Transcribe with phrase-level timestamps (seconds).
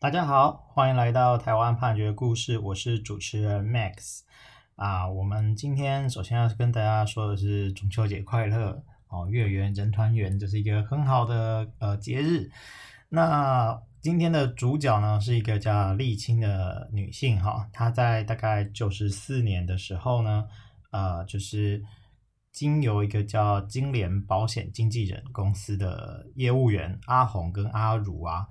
[0.00, 4.20] 大家好，欢迎来到台湾判决故事，我是主持人 Max
[4.76, 5.08] 啊。
[5.08, 12.48] 我们今天首先要跟大家说的是中秋节快乐哦，月圆人团圆，这是一个很好的呃节日。
[13.08, 20.46] 那今天的主角呢是一个叫丽青的女性哈，她在大概九十四年的时候呢，
[20.92, 21.82] 呃，就是
[22.52, 28.46] 经由一个叫金联保险经纪人公司的业务员阿红跟阿如啊。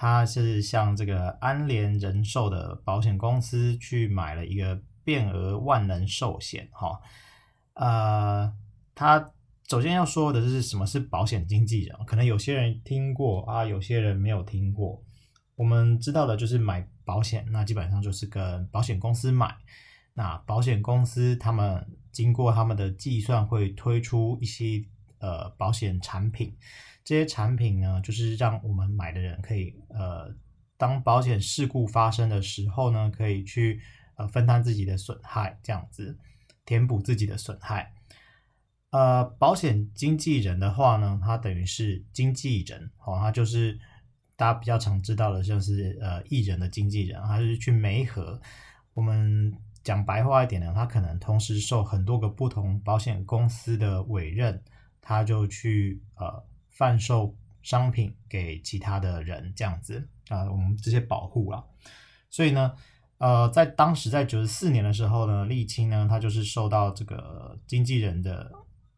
[0.00, 7.00] 他是向这个安联人寿的保险公司去买了一个变额万能寿险，哈，
[7.74, 8.54] 呃，
[8.94, 9.32] 他
[9.68, 15.02] 首先要说的是什么是保险经纪人，可能有些人听过啊，有些人没有听过。
[15.56, 19.52] 我们知道的就是买保险，那基本上就是跟保险公司买，
[20.14, 24.84] 那保险公司他们经过他们的计算会推出一些
[25.18, 26.56] 呃保险产品。
[27.08, 30.30] 这些产品呢，就是让我们买的人可以，呃，
[30.76, 33.80] 当保险事故发生的时候呢，可以去
[34.18, 36.18] 呃分担自己的损害，这样子
[36.66, 37.94] 填补自己的损害。
[38.90, 43.78] 呃，保险经纪人的话呢，他等于是经纪人，哦，他就是
[44.36, 48.38] 大家比较常知道的，像是呃艺人的经纪人，他是去媒合。
[48.92, 49.50] 我们
[49.82, 54.62] 讲白话一点呢，他可能同时受很多个不同保险公司的委任，
[55.00, 56.44] 他就去呃。
[56.78, 61.64] 贩售商品给其他的人，这样子啊、我们这些保护啊，
[62.30, 62.76] 所以呢，
[63.18, 68.52] 呃，在当时在九十四年的时候呢，沥青呢，他就是受到这个经纪人的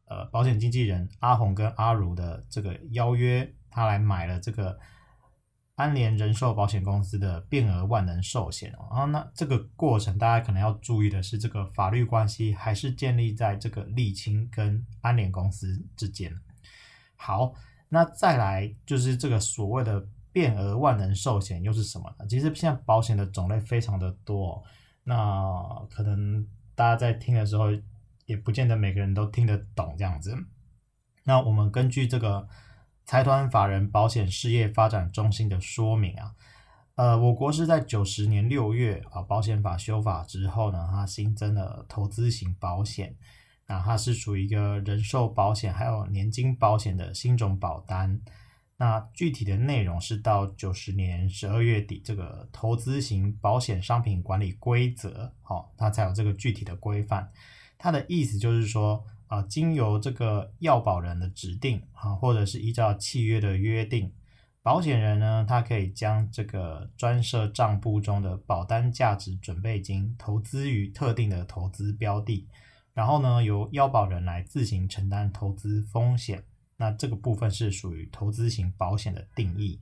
[0.05, 4.79] 呃保险经纪人阿红跟阿如的这个邀约，他来买了这个
[5.77, 8.89] 安联人寿保险公司的变额万能寿险哦。
[8.91, 16.39] 然后那这个过程，大家可能要注意的是，这个法律关系还是建立在这个沥青跟安联公司之间。
[17.17, 17.55] 好。
[17.93, 22.27] 那再来就是这个所谓的变额万能寿险又是什么呢？
[22.29, 24.63] 其实现在保险的种类非常的多，
[25.03, 25.53] 那
[25.91, 26.47] 可能
[26.77, 27.67] 大家在听的时候
[28.27, 30.37] 也不见得每个人都听得懂这样子。
[31.25, 32.49] 那我们根据这个
[33.05, 36.35] 财团法人保险事业发展中心的说明啊，
[36.95, 43.17] 呃，我国是在九十年六月啊保险法修法之后呢，它新增了投资型保险。
[43.71, 48.21] 那它是属于一个人寿保险还有年金保险的新种保单。
[48.77, 57.31] 那具体的内容是到九十年十二月底，这个投资型保险商品管理规则，好，它才有这个具体的规范。
[57.79, 64.13] 它的意思就是说，啊，经由这个要保人的指定，啊，或者是依照契约的约定，
[64.63, 72.49] 保险人呢，他可以将这个专设账簿中的保单价值准备金投资于特定的投资标的。
[73.01, 76.45] 然后呢，由要保人来自行承担投资风险，
[76.77, 79.81] 那这个部分是属于投资型保险的定义。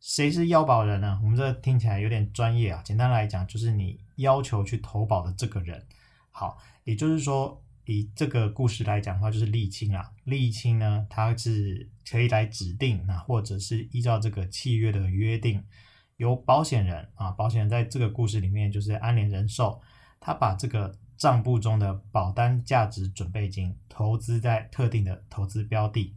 [0.00, 1.20] 谁是要保人呢？
[1.22, 2.80] 我们这听起来有点专业啊。
[2.82, 5.86] 简单来讲，就是你要求去投保的这个人。
[6.30, 10.10] 好，也就是说，以这个故事来讲的话，就是沥青啊。
[10.24, 15.62] 沥青呢，它是可以来指定，那或者是依照这个契约的约定，
[16.16, 19.82] 由保险人啊，保险人在这个故事里面就是安联人寿，
[20.18, 20.98] 他把这个。
[21.22, 26.16] 账簿中的保单价值准备金投资在特定的投资标的，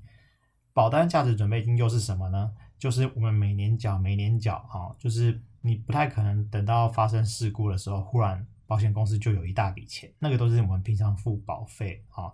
[0.74, 2.52] 保单价值准备金又是什么呢？
[2.80, 12.34] 就是我们每年缴，每年缴，哈，就是你不太可能等到发生事故的时候，忽然保险公司就有一大笔钱，那个都是我们平常付保费，哈，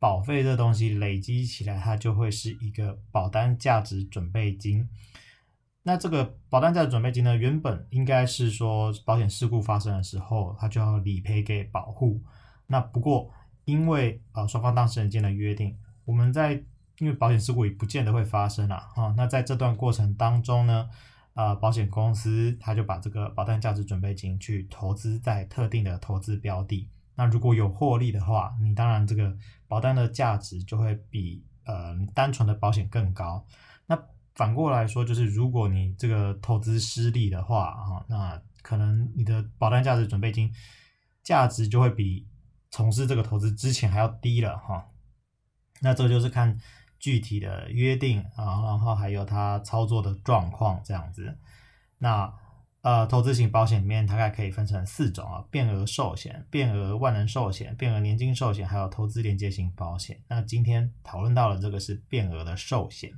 [0.00, 4.88] 保费这东西累积起来，它就会是一个保单价值准备金。
[5.82, 12.22] 那这个保单价值准备金呢，原本应该是说保险事故发生的时候，它就要理赔给保护。
[12.66, 13.30] 那不过
[13.64, 16.62] 因为呃双方当事人间的约定，我们在
[16.98, 19.14] 因为保险事故也不见得会发生啊，哈。
[19.16, 20.90] 那在这段过程当中呢，
[21.32, 26.88] 呃保险公司他就把这个保单价值准备金去投资在特定的投资标的。
[27.14, 29.34] 那如果有获利的话，你当然这个
[29.66, 33.46] 保单的价值就会比呃单纯的保险更高。
[33.86, 33.98] 那
[34.34, 40.52] 反过来说，就是如果你这个投资失利的话，哈，那可能你的保单价值准备金
[41.22, 42.26] 价值就会比
[42.70, 44.86] 从事这个投资之前还要低了，哈。
[45.80, 46.58] 那这就是看
[46.98, 51.38] 具体的约定啊，然后还有它操作的状况这样子。
[51.98, 52.32] 那
[52.82, 60.22] 呃，投资型保险里面大概可以分成四种啊：变额寿险、变额万能寿险、变额年金寿险，还有投资连接型保险。
[60.28, 63.12] 那今天讨论到的这个是变额的寿险。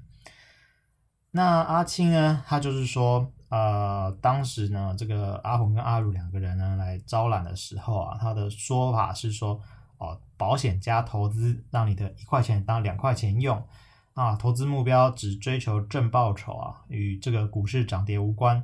[1.34, 2.44] 那阿青呢？
[2.46, 9.58] 他就是说，呃，当时呢，这个阿红跟阿如两个人呢来招揽的时候啊，他的说法是说，
[9.96, 13.66] 哦，保险加投资，让你的一块钱当两块钱用
[14.12, 18.62] 啊，投资目标只追求正报酬啊，与这个股市涨跌无关。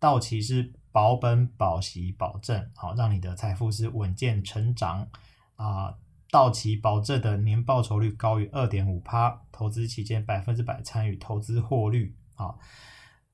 [0.00, 5.06] 到期是保本保息保证，好，让你的财富是稳健成长
[5.54, 5.94] 啊。
[6.30, 12.54] 到期保证的年报酬率高于二点五趴，投资期间百分之百参与投资获利，啊，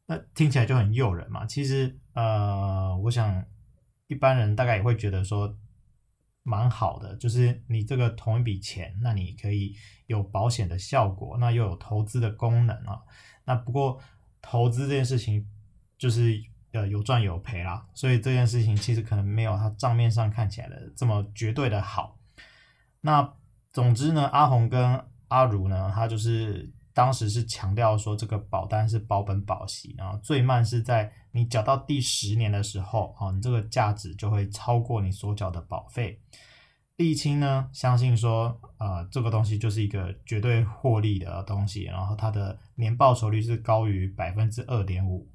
[0.07, 1.45] 那听起来就很诱人嘛。
[1.45, 3.45] 其实，呃，我想
[4.07, 5.59] 一般人大概也会觉得说
[6.45, 9.75] 蛮好的，就是你这个同一笔钱，那你可以
[10.07, 13.03] 有保险的效果，那又有投资的功能啊。
[13.45, 14.01] 那不过
[14.41, 15.45] 投资这件事情
[15.99, 22.21] 就是呃有赚有赔啦，所以这件事情其实可能没有它账面上看起来的这么绝对的好。
[23.07, 23.35] 那
[23.71, 24.99] 总之呢，阿红跟
[25.29, 36.19] 阿如呢，他就是当时是强调说，这个保单是保本保息，然后最慢是在你缴到第十年的时候，啊，你这个价值就会超过你所缴的保费。
[36.97, 45.29] 沥青呢，相信说，呃，这个东西就是一个绝对获利的东西，然后它的年报酬率是高于百分之二点五，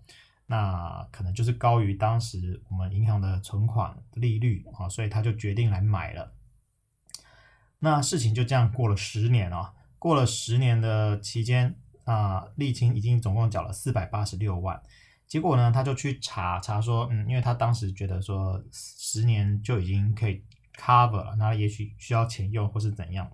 [0.48, 6.33] 那可能就是高于当时我们银行的存款利率啊，所以他就决定来买了。
[7.80, 14.81] 那事情就这样过了十年啊，过了十年的期间啊，丽清已经总共缴了四百八十六万。
[15.28, 20.44] 结果呢，他就去查查说，嗯，因为他当时觉得说十年就已经可以
[20.76, 23.30] cover 了，那也许需要钱用或是怎样，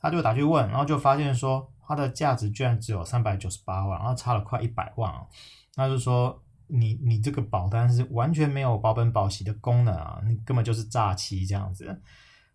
[0.00, 5.26] 他就打去问，然后就发现说它的价值居然只有三百九十八万，然后差了快一百万啊。
[5.74, 12.00] 那就说你你这个保单是完全没有保本保息的功能啊，你根本就是诈欺这样子。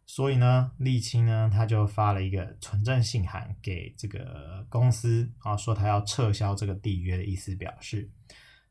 [0.08, 8.08] 所以呢，沥青呢，他就发了一个存证信函给这个公司啊，说他要撤销这个缔约的意思表示。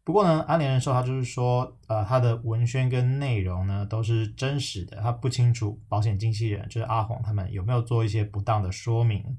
[0.05, 9.37] 不过呢，安联人寿他就是说，呃，他的文宣跟内容呢都是真实的，他不清楚保险经纪人就是阿鸿他们有没有做一些不当的说明。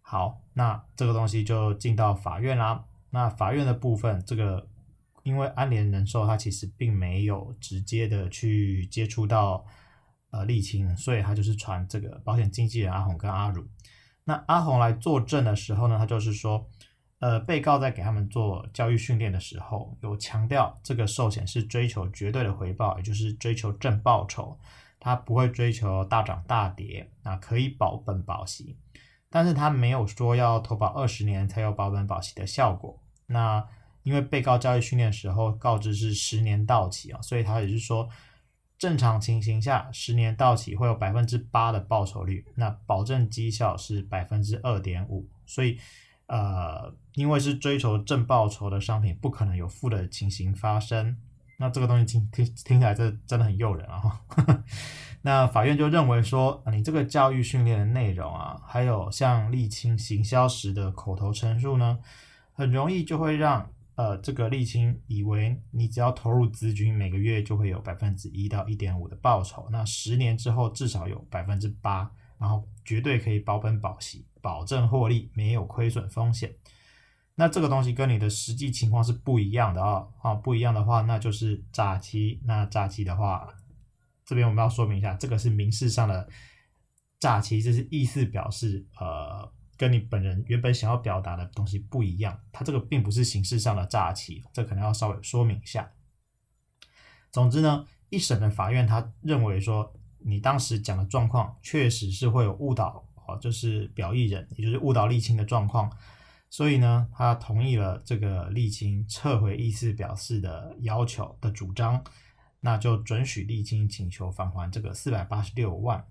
[0.00, 2.84] 好，那这个东西就进到法院啦。
[3.10, 4.66] 那法院的部分，这个
[5.24, 9.66] 因为安联人寿他其实并没有直接的去接触到。
[10.32, 13.68] 呃，沥青，所以他就是传这个保险经纪人阿红跟阿如。
[14.24, 16.66] 那阿红来作证的时候呢，他就是说，
[17.18, 24.58] 呃，被告在给他们做教育训练的时候，有强调这个寿险是追求绝对的回报，也就是追求正报酬，
[24.98, 28.78] 他不会追求大涨大跌，那可以保本保息，
[29.28, 32.98] 但是他没有说要投保二十年才有保本保息的效果。
[33.26, 33.62] 那
[34.02, 38.08] 因为被告教育训练时候告知是十年到期啊，所以他也是说。
[38.82, 45.24] 正常情形下，十年到期会有百分之八的报酬率，那保证绩效是百分之二点五。
[45.46, 45.78] 所以，
[46.26, 51.16] 呃，因为是追求正报酬的商品，不可能有负的情形发生。
[51.58, 54.20] 那这个东西听听听起来这真的很诱人啊！
[55.22, 62.00] 那法院就认为说，你这个教育训练的内容啊，还有像沥青行销时的口头陈述呢，
[62.52, 63.70] 很容易就会让。
[63.94, 76.54] 呃，这个丽清以为你只要投入资金，每个月就会有百分之一到一点五的报酬，那十年之后至少有百分之八，然后绝对可以保本保息，保证获利，没有亏损风险。
[77.34, 82.40] 那这个东西跟你的实际情况是不一样的啊，啊，不一样的话，那就是诈欺。
[82.44, 83.46] 那诈欺的话，
[84.24, 86.26] 这边我们要说明一下，这个是民事上的
[87.20, 89.52] 诈欺，这是意思表示呃。
[89.82, 95.90] 跟你本人原本想要表达的东西不一样，它这个并不是形式上的诈欺，这可能要稍微说明一下。
[97.32, 105.90] 总之呢，一审的法院他认为说，你当时讲的状况确实是会有误导哦，就是表意人，也就是误导丽青的状况，
[106.48, 112.04] 所以呢，他同意了这个丽青撤回意思表示的要求的主张，
[112.60, 116.06] 那就准许丽青请求返还这个四百八十六万。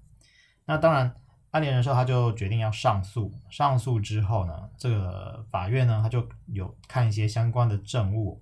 [0.65, 1.15] 那当然。
[1.51, 8.41] 安联人寿他就决定要上诉，上诉之后呢，这个法院呢，他就有看一些相关的证物，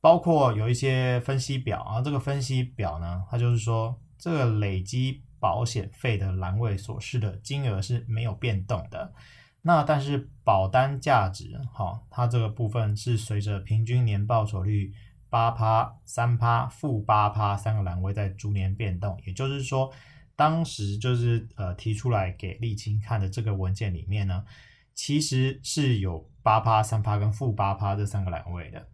[0.00, 9.12] 包括有一些分析表啊，这个分析表呢，它就是说这个累积保险费的栏位所示的金额是没有变动的，
[9.62, 14.94] 那但是保单价值，哈，它这个部分是随着平均年报酬率
[15.28, 19.92] 八趴、三趴、负八趴三个栏位在逐年变动，也就是说。
[20.36, 24.44] 当时就是呃提出来给丽清看的这个文件里面呢，
[24.94, 28.86] 其实是有八趴、三趴跟负八趴这三个栏位的。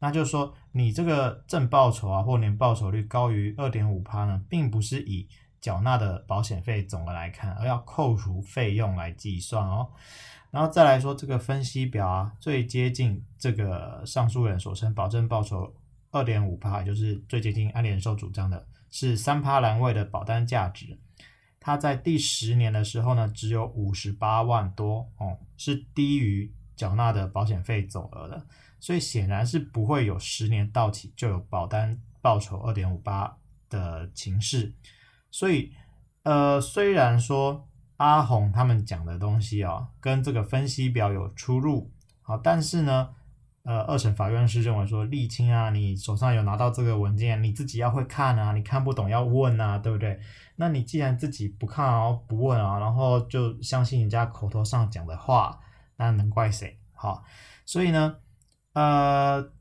[0.00, 5.28] 那就是说，你这个正报酬啊或年报酬率高于二点五趴呢，并不是以
[5.60, 9.88] 缴纳的保险费总额来看，而要扣除费用来计算哦。
[10.50, 15.74] 然后再来说这个分析表啊，最接近这个上诉人所称保证报酬
[16.10, 18.66] 二点五趴，就是最接近安联寿主张的。
[18.90, 20.98] 是三趴栏位的保单价值，
[21.60, 28.46] 它在第十年的时候呢，只有五十八万多哦，是低于缴纳的保险费总额的，
[28.80, 33.36] 所以显然是不会有十年到期就有保单报酬二点五八
[33.68, 34.74] 的情势。
[35.30, 35.72] 所以，
[36.22, 37.68] 呃，虽然说
[37.98, 41.90] 阿红他们讲的东西啊、哦，跟这个分析表有出入，
[42.22, 43.10] 好，但是呢。
[43.68, 50.18] 呃，二审法院是认为说，沥青啊，你手上有拿到这个文件，你自己要会看啊，你看不懂要问啊，对不对？
[50.56, 55.60] 那你既然自己不看啊，不问啊，然后就相信人家口头上讲的话，
[55.98, 56.78] 那能怪谁？
[56.94, 57.22] 好，
[57.66, 58.16] 所以呢，
[58.72, 59.52] 呃，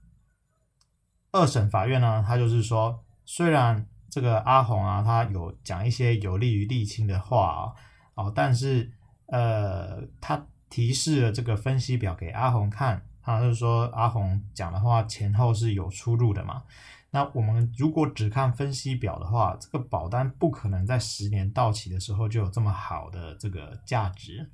[1.33, 7.73] 二审法院呢，他就是说，虽然这个阿红啊，他有讲一些有利于沥青的话
[8.15, 8.89] 啊，哦，但是
[9.25, 13.03] 呃，他提示了这个分析表给阿红看。
[13.35, 16.63] 他就是说，阿红讲的话前后是有出入的嘛。
[17.09, 24.49] 那我们如果只看分析表的话，这个保单不可能在十年到期的时候就有这么好的这个价值。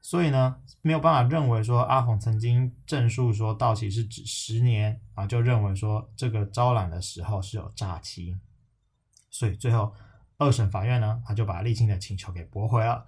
[0.00, 8.36] 所以呢，没有办法认为说阿红曾经证述说到期是指十年啊，就认为说这个招揽的时候是有诈欺。
[9.30, 9.94] 所以最后
[10.38, 13.06] 二审法院呢，他就把丽清的请求给驳回了。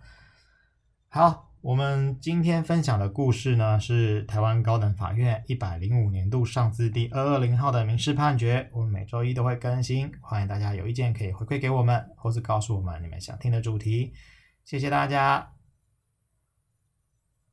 [1.09, 1.51] 好。
[1.65, 8.69] 我们今天分享的故事呢，是台湾高等法院一百零五年度上字第二二零号的民事判决。
[8.71, 14.13] 我们每周一都会更新，欢迎大家有意见可以回馈给我们，或者告诉我们你们想听的主题。
[14.63, 15.54] 谢谢大家。